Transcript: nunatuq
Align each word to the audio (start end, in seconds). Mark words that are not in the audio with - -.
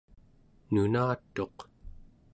nunatuq 0.71 1.57